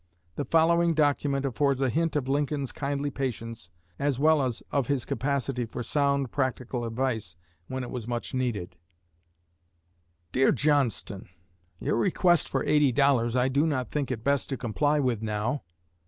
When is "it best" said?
14.09-14.49